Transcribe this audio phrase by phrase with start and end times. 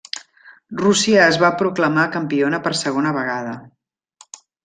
[0.79, 3.53] Rússia es va proclamar campiona per segona vegada.